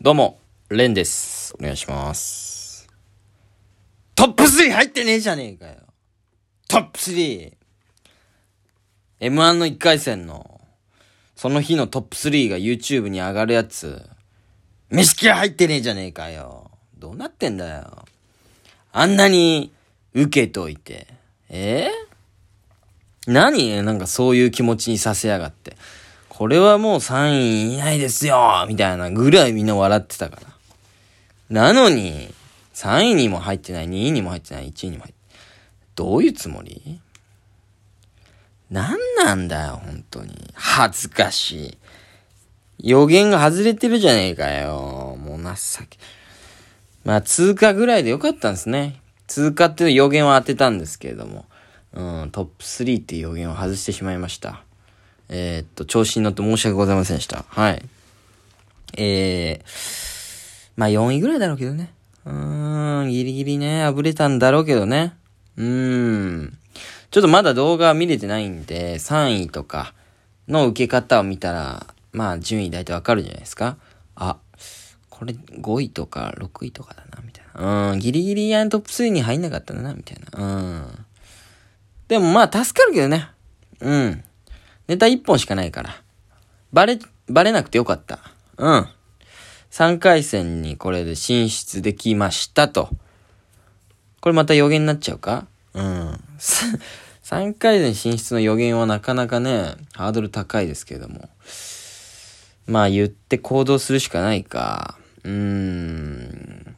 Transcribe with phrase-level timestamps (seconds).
[0.00, 0.38] どうも、
[0.68, 1.56] レンです。
[1.58, 2.88] お願いします。
[4.14, 4.70] トップ 3!
[4.70, 5.78] 入ってねえじゃねえかよ。
[6.68, 7.52] トップ 3!
[9.18, 10.60] M1 の1回戦の、
[11.34, 14.08] その日のトップ3が YouTube に上がるやつ、
[14.88, 16.70] 飯切ら入ってねえじゃねえかよ。
[16.96, 18.04] どうなってんだよ。
[18.92, 19.72] あんなに
[20.14, 21.08] 受けといて。
[21.48, 21.90] え？
[23.26, 23.82] 何？
[23.82, 25.76] なんかそういう気持ちにさせやがって。
[26.38, 30.42] これはもう3位以内ですよみたいなぐらいみんな笑ってたから。
[31.50, 32.32] なのに、
[32.74, 35.18] 3位にも入ってない、2位にも入ってない、1位にも入って
[35.96, 37.00] どういうつもり？
[38.70, 40.32] なんなんだよ、本当に。
[40.54, 41.76] 恥ずかし
[42.78, 42.88] い。
[42.90, 45.18] 予言が外れてるじゃねえかよ。
[45.20, 45.50] もう情
[45.86, 45.98] け。
[47.04, 49.00] まあ、通過ぐらいでよかったんですね。
[49.26, 51.46] 通過っていう予言は当てたんですけれども。
[51.94, 54.62] うん、トップ3っていう予言を外してしまいました。
[55.28, 57.44] えー、っと、調子に乗って申し訳ございませんでした。
[57.48, 57.82] はい。
[58.96, 61.92] えー、まあ4位ぐらいだろうけどね。
[62.24, 65.14] うーん、ギリギリね、あぶれたんだろうけどね。
[65.56, 66.58] うーん。
[67.10, 69.94] ちょっとまだ動画見れてないんで、3位とか
[70.46, 73.76] の受け方を見たら、まあ順位大体わかるじゃないですか。
[74.14, 74.38] あ、
[75.10, 77.92] これ5位とか6位とかだな、みたいな。
[77.92, 80.44] うん、ギリギリやんトップ3に入んなかったんだな、みたいな。
[80.44, 81.06] うん。
[82.08, 83.28] でもまあ助かるけどね。
[83.80, 84.24] うん。
[84.88, 86.02] ネタ1本しかないから。
[86.72, 88.20] バレ、バレなくてよかった。
[88.56, 88.88] うん。
[89.70, 92.88] 3回戦にこれで進出できましたと。
[94.20, 95.46] これまた予言になっちゃうか？
[95.74, 96.12] うん。
[97.22, 101.28] 3回戦進出の予言はなかなかね、ハードル高いですけども。
[102.66, 104.98] まあ言って行動するしかないか。
[105.22, 106.76] うーん。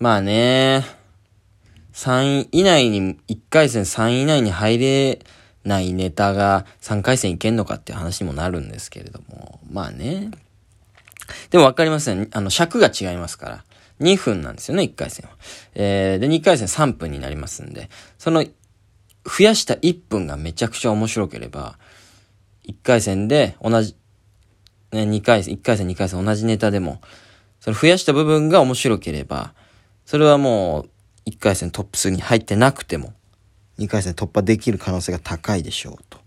[0.00, 0.84] まあね。
[1.94, 5.20] 3位以内に、1回戦3位以内に入れ
[5.64, 9.60] ないネタが3回戦いけんのかっていう話にもなるんですけれども。
[9.70, 10.30] まあね。
[11.50, 12.28] でもわかりません。
[12.32, 13.64] あの、尺が違いますから。
[14.00, 15.36] 2分なんですよね、1回戦は。
[15.74, 18.44] えー、で、2回戦3分になりますんで、その、
[19.24, 21.78] 増やした1分がめちゃくちゃ面白ければ、
[22.68, 23.96] 1回戦で同じ、
[24.92, 27.00] ね、2回戦、1回戦、2回戦同じネタでも、
[27.60, 29.54] その増やした部分が面白ければ、
[30.04, 30.86] それはも
[31.26, 33.14] う、1回戦トップ3に入ってなくても、
[33.78, 36.18] 2回戦突破できる可能性が高いでしょう、と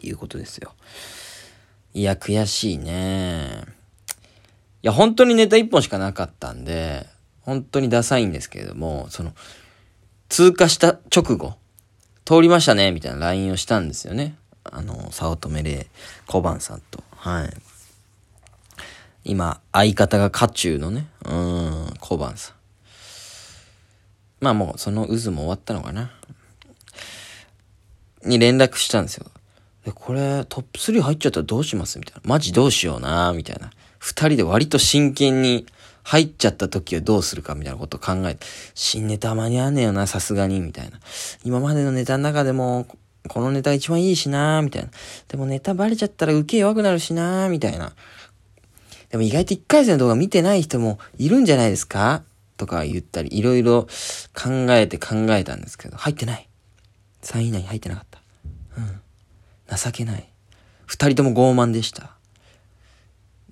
[0.00, 0.72] いうことですよ。
[1.94, 3.64] いや、悔しいね。
[4.82, 7.06] いや、本当にネタ1本しかなかったんで、
[7.42, 9.32] 本当にダサいんですけれども、その、
[10.28, 11.54] 通過した直後、
[12.24, 14.36] 通りましたね、みたいな LINE をしたんですよね。
[14.64, 15.86] あの、早乙女玲、
[16.26, 17.04] 小判さんと。
[17.16, 17.50] はい。
[19.24, 22.54] 今、相方が渦中のね、うん、小判さん。
[24.40, 26.10] まあもう、その渦も終わったのかな。
[28.24, 29.26] に連絡したんですよ。
[29.84, 31.98] で、これ、トップ3入っちゃったらどうします？
[31.98, 32.22] みたいな。
[32.24, 33.32] マジどうしような？
[33.32, 33.70] みたいな。
[33.98, 35.66] 二人で割と真剣に
[36.02, 40.98] 入っちゃった時はどうするかみたいなことを考えて、新ネタ間に合わねえよな、さすがに、みたいな。
[41.44, 42.86] 今までのネタの中でも、
[43.28, 44.90] このネタ一番いいしなみたいな。
[45.28, 47.94] でもネタバレちゃったら受け弱くなるしなみたいな。
[49.08, 52.22] でも意外と一回戦の動画見てない人もいるんじゃないですか？
[52.56, 53.86] とか言ったり、いろいろ
[54.34, 56.48] 考えて考えたんですけど、入ってない。
[57.22, 58.13] 3位以内に入ってなかった。
[58.76, 59.00] うん。
[59.76, 60.28] 情けない。
[60.86, 62.10] 二人とも傲慢でした。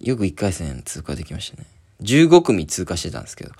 [0.00, 1.66] よく一回戦通過できましたね。
[2.02, 3.52] 15組通過してたんですけど、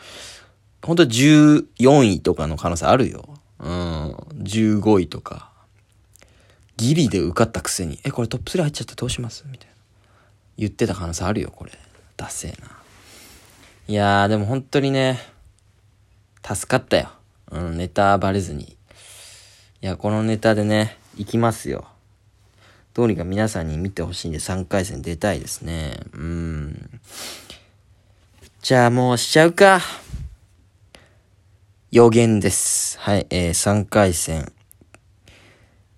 [0.82, 3.38] 本当は14位とかの可能性あるよ。
[3.60, 4.10] うん。
[4.42, 5.50] 15位とか。
[6.76, 9.44] ギリで受かったくせに、え、これトップ3入っちゃったどうします？
[9.46, 9.74] みたいな。
[10.58, 11.72] 言ってた可能性あるよ、これ。
[12.16, 12.68] ダセえな。
[13.86, 15.20] いやー、でも本当にね、
[16.44, 17.10] 助かったよ。
[17.50, 18.64] うん、ネタバレずに。
[18.64, 18.76] い
[19.80, 21.86] や、このネタでね、行きますよ。
[22.94, 26.00] どうにか皆さんに見てほしいんで3回戦出たいですね。
[26.12, 27.00] うん。
[28.60, 29.80] じゃあもうしちゃうか。
[31.90, 32.98] 予言です。
[33.00, 34.50] はい、えー、3回戦、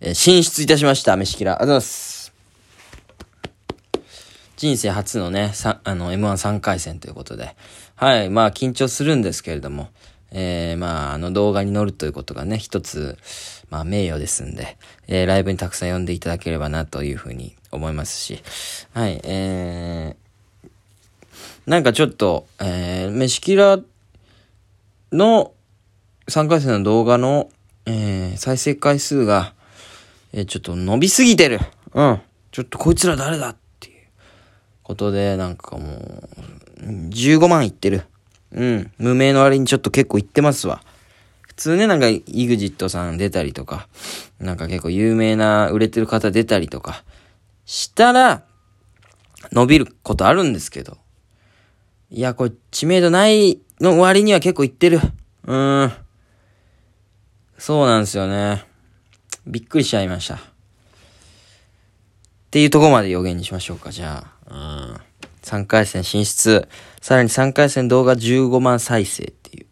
[0.01, 1.53] えー進出いたしました、飯キラ。
[1.53, 2.33] ありがとうございます。
[4.57, 7.55] 人生初のね、さあの、M13 回戦ということで。
[7.95, 9.91] はい、まあ緊張するんですけれども、
[10.36, 13.16] えー、まあ、あの動画に載るということがね、一つ、
[13.71, 14.77] まあ名誉ですんで、
[15.07, 18.42] えー、ライブにたくさん呼んでいただければなというふうに思いますし、
[18.92, 23.78] はい、えー、なんかちょっと、えー、飯キラ
[25.13, 25.53] の
[26.28, 27.48] 3回戦の動画の、
[27.86, 29.54] えー、再生回数が、
[30.33, 31.60] えー、ちょっと伸びすぎてる。
[31.92, 32.21] うん。
[32.51, 33.95] ちょっとこいつら誰だっていう
[34.83, 38.04] ことで、なんかもう、15万いってる。
[38.54, 38.92] うん。
[38.98, 40.83] 無名の割にちょっと結構いってますわ。
[41.42, 43.89] 普通ね、なんか、EXIT さん出たりとか、
[44.41, 47.04] なんか結構有名な売れてる方出たりとか、
[47.65, 48.45] したら、
[49.53, 50.98] 伸びることあるんですけど、
[52.10, 55.00] いや、これ知名度ないの割には結構いってる。
[55.47, 55.92] うーん。
[57.59, 58.65] そうなんですよね。
[59.47, 60.34] びっくりしちゃいました。
[60.34, 60.39] っ
[62.50, 64.54] ていうとこまで予言にしましょうか、じゃあ。
[64.54, 64.54] う
[64.95, 65.00] ん。
[65.45, 66.69] 3回戦進出。
[67.01, 69.67] さらに3回戦動画15万再生っていう。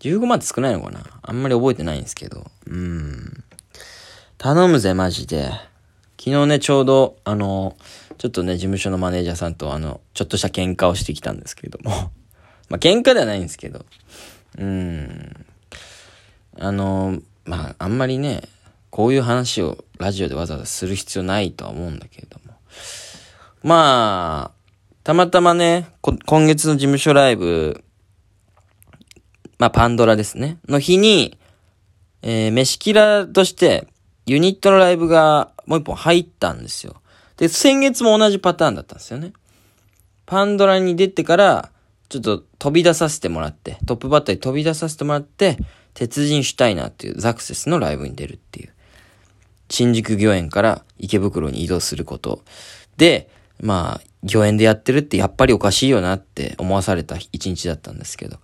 [0.00, 1.00] 15万って少ないのかな？
[1.22, 2.50] あんまり覚えてないんですけど。
[2.66, 3.44] うん。
[4.36, 5.50] 頼むぜ、マジで。
[6.18, 7.76] 昨日ね、ちょうど、あの、
[8.18, 12.10] ちょっとね、事務所のマネージャーさんと、あの、ちょっとした喧嘩をしてきたんですけれども。
[12.68, 13.84] まあ、喧嘩ではないんですけど。
[14.58, 15.46] うん。
[16.58, 18.42] あの、まあ、あんまりね、
[18.90, 22.54] こういう話をラジオでわざわざする必要ないとは思うんだけれども。
[23.62, 24.53] まあ、
[25.04, 27.84] たまたまね、今月の事務所ライブ、
[29.58, 31.38] まあ、パンドラですね、の日に、
[32.22, 33.86] えー、飯キラとして、
[34.24, 37.02] ユニットのライブがもう一本入ったんですよ。
[37.36, 39.34] で、先月も同じパターンだったんですよね。
[40.24, 41.70] パンドラに出てから、
[42.08, 45.58] ちょっと飛び出させてもらって、トップバッターに飛び出させてもらって、
[45.92, 48.72] 鉄人シュタイナーっていうザクセスのライブに出るっていう。
[49.68, 52.42] 新宿御苑から池袋に移動すること。
[52.96, 53.28] で、
[53.60, 58.36] まあ、御苑でやってるってやっぱりおかしいよなって思わされた一日だったんですけど。
[58.36, 58.40] っ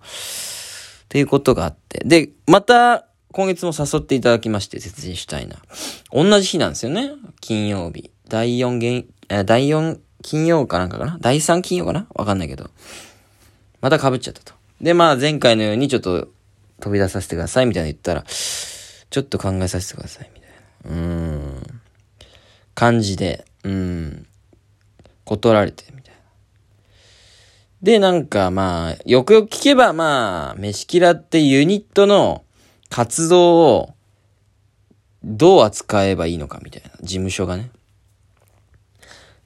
[1.09, 2.01] ていうことがあって。
[2.05, 5.57] で、また、今月も誘っていただきまして、説明したいな。
[6.11, 7.11] 同じ日なんですよね。
[7.39, 8.11] 金曜日。
[8.29, 11.17] 第4元、え、第4金曜かなんかかな？
[11.19, 12.07] 第3金曜かな？
[12.13, 12.69] わかんないけど。
[13.81, 14.53] また被っちゃったと。
[14.79, 16.29] で、まあ前回のようにちょっと
[16.79, 20.91] 飛び出させてくださいみたいな言ったら、ちょっと考えさせてくださいみたいな。
[20.91, 21.05] うー
[21.59, 21.81] ん。
[22.75, 24.27] 感じで、うん。
[25.25, 26.19] 断られて、みたいな。
[27.81, 32.43] で、なんかまあ、よくよく聞けばまあ、飯キラってユニットの
[32.89, 33.93] 活動を
[35.23, 36.89] どう扱えばいいのかみたいな。
[37.01, 37.71] 事務所がね。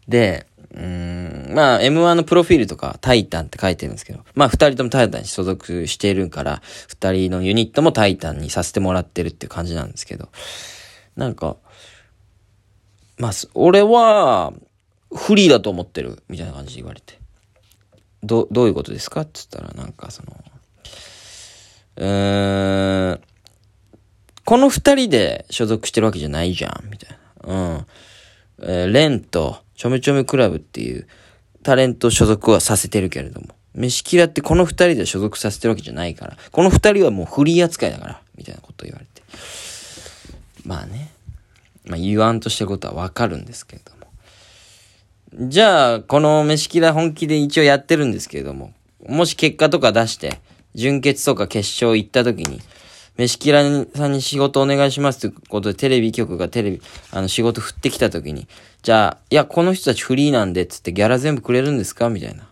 [0.08, 10.30] で、うん、まあ、M1 のプロフィールとか、タイタンって書いてるんですけど、まあ、二人ともタイタンに所属しているから、二人のユニットもタイタンにさせてもらってるっていう感じなんですけど、
[11.16, 11.56] なんか、
[13.18, 14.52] まあ、俺は、
[15.16, 17.20] フリーだと思ってる、みたいな感じで言われて。
[18.24, 19.22] ど、どういうことですか？
[19.22, 20.36] って言ったら、なんかその、
[21.98, 23.22] うーん、
[24.44, 27.18] この二人で所属してるわけじゃないじゃん、みたい
[27.48, 27.54] な。
[27.54, 27.86] うん。
[28.62, 31.08] えー、レンと、ちょめちょめクラブっていう
[31.64, 39.22] タレント所属はさせてるけれども、飯キラってこの二人で所属させてるわけじゃないから、この二人はもうフリー扱いだから、みたいなこと言われて。
[40.66, 41.12] まあね。
[41.86, 44.05] まあ言わんとしてることはわかるんですけれども。
[45.38, 48.74] じゃあ、この飯キラ本気で一応やってるんですけれども、
[49.06, 50.40] もし結果とか出して、
[50.76, 52.62] 準決とか決勝行った時に、
[53.18, 53.62] 飯キラ
[53.96, 58.48] さんに仕事お願いしますってことでテレビ局がテレビ、あの仕事振ってきた時に、
[58.82, 62.48] じゃあ、いや、この人たちフリーなんで、つってギャラ全部くれるんですかみたいな。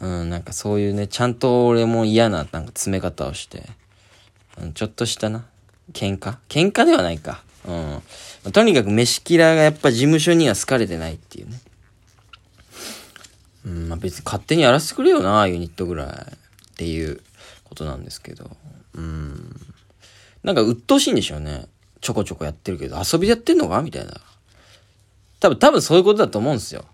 [0.00, 3.64] うん、なんかそういうね、ちゃんと俺も嫌な、なんか詰め方をして、
[4.60, 5.44] うん、ちょっとしたな、
[5.92, 6.36] 喧嘩？
[6.48, 7.42] 喧嘩ではないか。
[7.66, 8.02] うん。
[8.52, 11.60] とにかく飯キラーがやっぱ事務所には好かれてないっていうね。
[13.66, 16.08] うん、まあ別に勝手にやらせてくれよな、ユニットぐらい。
[16.08, 17.20] っていう
[17.64, 18.50] ことなんですけど。
[18.94, 19.60] うん。
[20.44, 21.66] なんか鬱陶しいんでしょうね。
[22.00, 24.12] ちょこちょこやってるけど、遊びでやってんのかみたいな。
[25.40, 26.84] 多分、多分そういうことだと思うんですよ。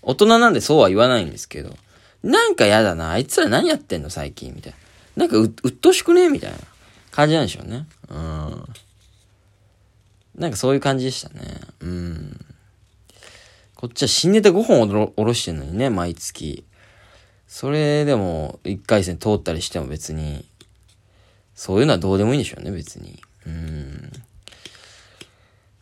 [0.00, 1.76] 大人なんでそうは言わないんですけど。
[2.22, 3.10] なんか嫌だな。
[3.10, 4.72] あいつら何やってんの最近みたい
[5.16, 5.26] な。
[5.26, 6.58] なんかう、うっとしくねみたいな
[7.10, 7.86] 感じなんでしょうね。
[8.08, 8.64] うん。
[10.38, 11.60] なんかそういう感じでしたね。
[11.80, 12.46] うん。
[13.74, 16.64] こっちは新ネタ5本おろしてんのにね、毎月。
[17.48, 20.44] それでも、1回戦通ったりしても別に、
[21.54, 23.20] そういうのはどうでもいいんでしょうね、別に。
[23.46, 24.12] うん。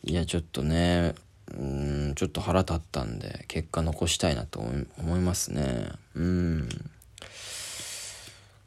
[0.03, 1.13] いや、ちょっとね、
[1.55, 5.91] うん、ちょっと腹立ったんで、結果残したいなと思いますね。
[6.15, 6.69] うん。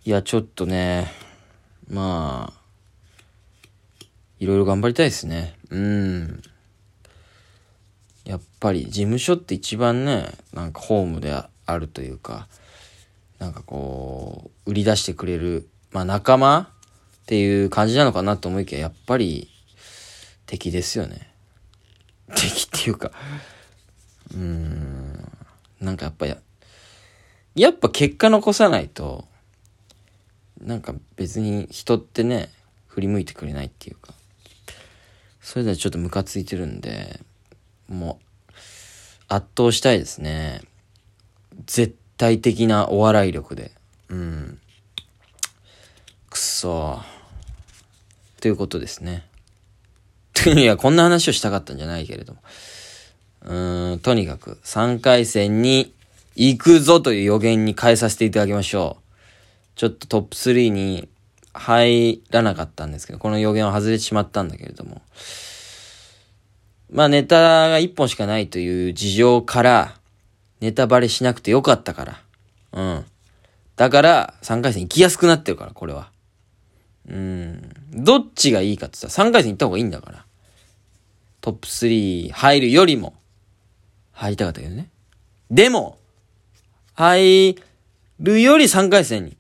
[0.05, 1.11] いや、ちょっとね、
[1.89, 2.60] まあ、
[4.41, 5.55] いろいろ頑張りたいですね。
[5.69, 6.43] うん。
[8.25, 11.35] やっぱり事務所って一番ね、なんかホームで
[11.67, 12.49] あるというか、
[13.39, 16.73] なんかこう、売り出してくれる、まあ仲間
[17.23, 19.51] っていう感じなのかなと思いきや、やっぱり
[20.47, 21.31] 敵ですよね。
[22.35, 23.13] 敵っていうか、
[24.33, 25.29] うーん、
[25.83, 26.39] なんかやっぱや、
[27.55, 29.29] やっぱ結果残さないと、
[30.63, 32.49] なんか別に人ってね、
[32.87, 34.15] 振り向いてくれないっていうか、
[35.41, 37.21] それではちょっとムカついてるんで、
[37.89, 38.53] もう、
[39.29, 40.63] 圧倒したいですね。
[41.67, 43.73] 絶対的なお笑い力で。
[44.09, 44.59] うん。
[46.29, 47.01] くそ
[48.41, 49.27] ということですね。
[50.47, 52.43] いや、こんな話をしたかったんじゃないけれども。
[53.43, 55.93] うーん、とにかく3回戦に
[56.37, 59.79] 行くぞという予言に変えさせていただきましょう。
[59.79, 61.09] ちょっとトップ3に
[61.53, 65.03] 入らなかったんですけど、この予言は外れてしまったんだけれども。
[66.91, 69.97] まあネタが1本しかないという事情から、
[70.61, 72.23] ネタバレしなくてよかったから。
[72.73, 73.05] うん。
[73.77, 76.11] だから、3回戦行きやすくなってるから、これは。
[77.09, 77.73] うん。
[77.93, 80.25] どっちがいいかって言ったら3回戦行った方がいいんだから。
[81.41, 83.15] トップ3入るよりも、
[84.13, 84.91] 入りたかったけどね。
[85.51, 85.99] でも、
[86.95, 87.57] 入
[88.19, 89.37] るより3回戦に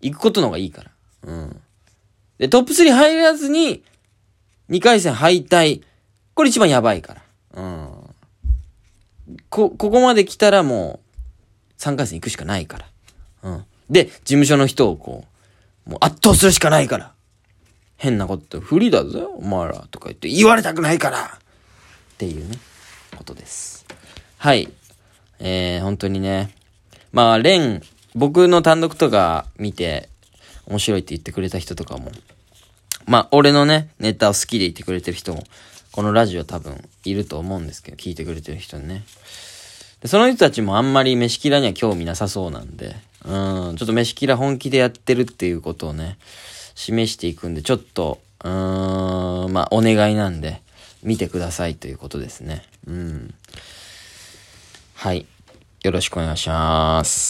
[0.00, 0.89] 行くことの方がいいから。
[1.22, 1.60] うん。
[2.38, 3.82] で、トップ3入らずに、
[4.70, 5.82] 2回戦敗退。
[6.34, 7.22] これ一番やばいから。
[7.54, 7.88] うん。
[9.48, 11.00] こ、ここまで来たらも
[11.78, 12.86] う、3回戦行くしかないから。
[13.42, 13.64] うん。
[13.90, 15.24] で、事務所の人をこ
[15.86, 17.12] う、もう圧倒するしかないから。
[17.96, 19.86] 変なこと不利だぜ、お前ら。
[19.90, 22.56] とか言って、言われたくないからっていうね、
[23.16, 23.84] ことです。
[24.38, 24.70] はい。
[25.38, 26.54] えー、本当にね。
[27.12, 27.82] まあ、レン、
[28.14, 30.09] 僕の単独とか見て、
[30.70, 32.10] 面白いって言ってくれた人とかも、
[33.06, 35.44] まあ、俺のね、ネタを好きでいてくれてる人も、
[35.92, 39.02] このラジオ多分いると思うんですけど、聞いてくれてる人にね。
[40.00, 46.18] で、その人たちもあんまり飯キラには興味なさそうなんで、うん、ちょっと飯キラ本気でやってるっていうことをね、
[46.74, 50.62] 示していくんで、ちょっと、うん、まあ、お願いなんで、
[51.02, 52.62] 見てくださいということですね。
[52.86, 53.34] うん。
[54.94, 55.26] はい。
[55.82, 57.18] よろしくお願いします。